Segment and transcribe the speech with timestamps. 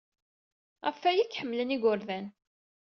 [0.85, 2.25] Ɣef waya ay k-ḥemmlen yigerdan.